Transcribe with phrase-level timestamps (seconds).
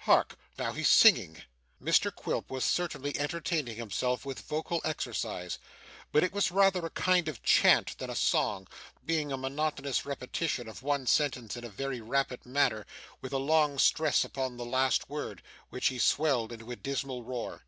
[0.00, 0.36] Hark!
[0.58, 1.44] Now he's singing!'
[1.82, 5.58] Mr Quilp was certainly entertaining himself with vocal exercise,
[6.12, 8.68] but it was rather a kind of chant than a song;
[9.06, 12.84] being a monotonous repetition of one sentence in a very rapid manner,
[13.22, 17.64] with a long stress upon the last word, which he swelled into a dismal roar.